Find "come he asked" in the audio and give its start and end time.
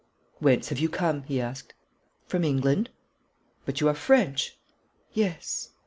0.89-1.75